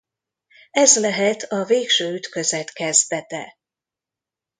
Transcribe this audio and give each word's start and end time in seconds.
Ez 0.71 0.99
lehet 0.99 1.41
a 1.41 1.65
végső 1.65 2.13
ütközet 2.13 2.73
kezdete. 2.73 3.57